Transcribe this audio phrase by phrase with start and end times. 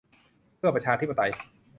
[0.57, 1.31] เพื่อประชาธิปไตย